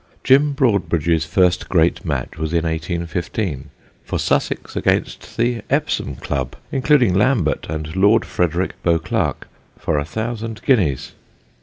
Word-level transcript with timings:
Jim 0.23 0.53
Broadbridge's 0.53 1.25
first 1.25 1.69
great 1.69 2.03
match 2.03 2.35
was 2.39 2.53
in 2.53 2.63
1815, 2.63 3.69
for 4.03 4.17
Sussex 4.17 4.75
against 4.75 5.37
the 5.37 5.61
Epsom 5.69 6.15
Club, 6.15 6.55
including 6.71 7.13
Lambert 7.13 7.67
and 7.69 7.95
Lord 7.95 8.25
Frederick 8.25 8.81
Beauclerk, 8.81 9.47
for 9.77 9.99
a 9.99 10.03
Thousand 10.05 10.63
Guineas. 10.65 11.11